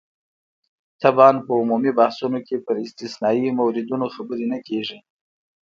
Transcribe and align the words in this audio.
طبعاً 1.03 1.31
په 1.45 1.51
عمومي 1.59 1.91
بحثونو 1.99 2.39
کې 2.47 2.55
پر 2.65 2.75
استثنايي 2.85 3.49
موردونو 3.59 4.05
خبرې 4.15 4.45
نه 4.53 4.59
کېږي. 4.67 4.97